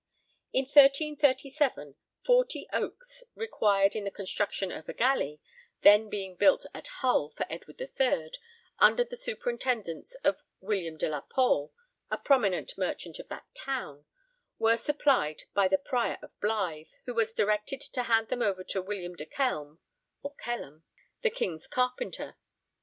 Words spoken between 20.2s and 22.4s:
(Kelham), the king's carpenter (carpentario nostro).